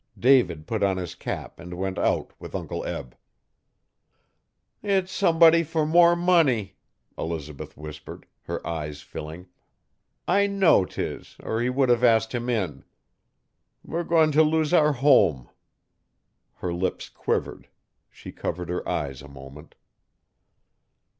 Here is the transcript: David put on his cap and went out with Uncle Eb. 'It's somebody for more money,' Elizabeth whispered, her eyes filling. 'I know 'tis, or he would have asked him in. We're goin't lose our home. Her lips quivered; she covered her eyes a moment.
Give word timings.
David 0.17 0.65
put 0.65 0.81
on 0.81 0.97
his 0.97 1.13
cap 1.13 1.59
and 1.59 1.75
went 1.75 1.99
out 1.99 2.33
with 2.41 2.55
Uncle 2.55 2.83
Eb. 2.85 3.15
'It's 4.81 5.11
somebody 5.11 5.61
for 5.61 5.85
more 5.85 6.15
money,' 6.15 6.73
Elizabeth 7.19 7.77
whispered, 7.77 8.25
her 8.45 8.65
eyes 8.65 9.01
filling. 9.03 9.45
'I 10.27 10.47
know 10.47 10.85
'tis, 10.85 11.35
or 11.43 11.61
he 11.61 11.69
would 11.69 11.89
have 11.89 12.03
asked 12.03 12.33
him 12.33 12.49
in. 12.49 12.83
We're 13.85 14.03
goin't 14.03 14.33
lose 14.35 14.73
our 14.73 14.93
home. 14.93 15.51
Her 16.55 16.73
lips 16.73 17.07
quivered; 17.07 17.69
she 18.09 18.31
covered 18.31 18.69
her 18.69 18.89
eyes 18.89 19.21
a 19.21 19.27
moment. 19.27 19.75